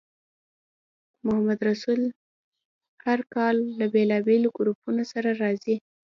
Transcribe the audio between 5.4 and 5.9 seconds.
راځي.